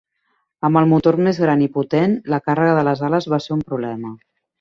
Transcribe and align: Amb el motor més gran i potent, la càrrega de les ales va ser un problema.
Amb 0.69 0.77
el 0.79 0.87
motor 0.93 1.17
més 1.27 1.39
gran 1.43 1.61
i 1.65 1.69
potent, 1.75 2.15
la 2.35 2.39
càrrega 2.47 2.79
de 2.79 2.87
les 2.89 3.05
ales 3.09 3.29
va 3.35 3.41
ser 3.45 3.55
un 3.57 3.63
problema. 3.73 4.15